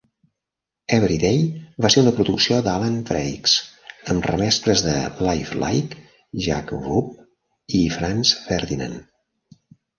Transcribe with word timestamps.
"Everyday" 0.95 1.41
va 1.85 1.91
ser 1.95 2.01
una 2.05 2.13
producció 2.19 2.57
d'Alan 2.69 2.95
Braxe 3.11 3.93
amb 4.15 4.27
remescles 4.31 4.85
de 4.87 4.97
LifeLike, 5.29 6.01
Jakwob, 6.49 7.15
i 7.85 7.87
Franz 8.01 8.37
Ferdinand. 8.51 9.01